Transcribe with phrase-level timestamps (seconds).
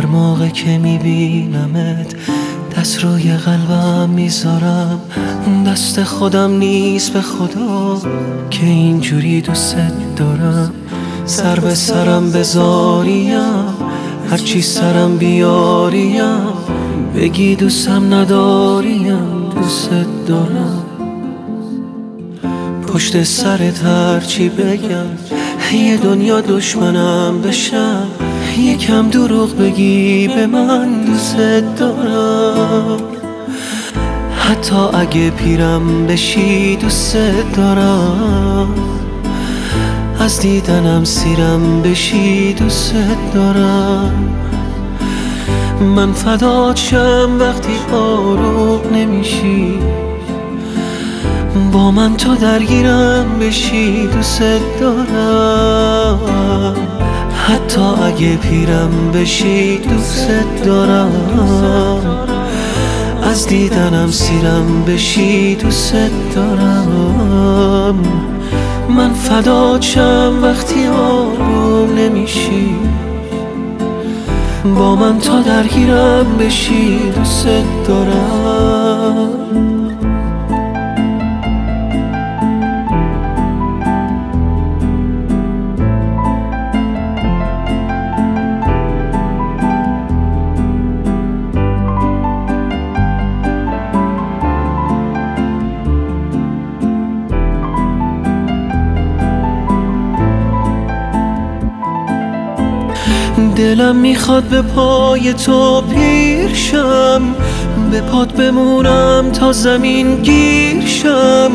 [0.00, 2.14] موقع که میبینمت
[2.76, 5.00] دست روی قلبم می‌ذارم.
[5.66, 8.00] دست خودم نیست به خدا
[8.50, 9.76] که اینجوری دوست
[10.16, 10.72] دارم.
[11.24, 13.64] سر به سرم بذاریم
[14.30, 16.42] هرچی سرم بیاریم.
[17.16, 19.90] بگی دوستم نداریم دوست
[20.26, 20.82] دارم.
[22.86, 25.06] پشت سرت هرچی بگم
[25.72, 28.06] یه دنیا دشمنم بشم.
[28.58, 31.36] یکم دروغ بگی به من دوست
[31.76, 33.00] دارم
[34.52, 37.16] حتی اگه پیرم بشی دوست
[37.56, 38.74] دارم.
[40.20, 42.94] از دیدنم سیرم بشی دوست
[43.34, 44.34] دارم.
[45.96, 49.78] من فدات شم وقتی آروم نمیشی.
[51.72, 54.42] با من تو درگیرم بشی دوست
[54.80, 56.18] دارم.
[57.46, 60.28] حتی اگه پیرم بشی دوست
[60.64, 61.12] دارم.
[63.22, 65.94] از دیدنم سیرم بشی دوست
[66.34, 67.98] دارم.
[68.88, 72.74] من فدات شم وقتی آروم نمیشی.
[74.76, 77.46] با من تا درگیرم بشی دوست
[77.88, 79.28] دارم.
[103.50, 107.22] دلم می‌خواد به پای تو پیرشم
[107.90, 111.50] به پات بمونم تا زمین گیرشم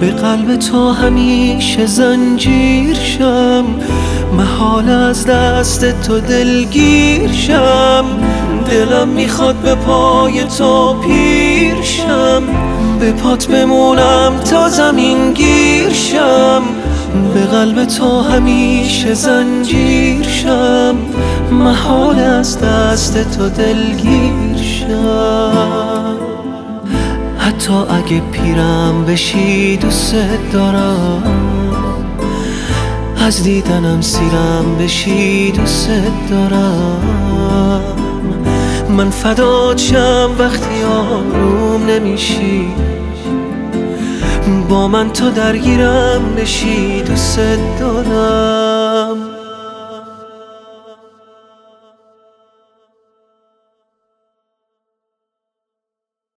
[0.00, 3.64] به قلب تو همیشه زنجیرشم
[4.36, 8.04] محال از دست تو دلگیرشم
[8.70, 12.42] دلم می‌خواد به پای تو پیرشم
[13.00, 16.62] به پات بمونم تا زمین گیرشم
[17.34, 20.96] به قلب تو همیشه زنجیر شم.
[21.52, 26.16] محال از دست تو دلگیر شم.
[27.38, 30.14] حتی اگه پیرم بشی دوست
[30.52, 31.22] دارم.
[33.26, 35.90] از دیدنم سیرم بشی دوست
[36.30, 37.82] دارم.
[38.96, 42.68] من فدات شم وقتی آروم نمیشی.
[44.68, 47.40] با من تو درگیرم بشی دوست
[47.80, 48.77] دارم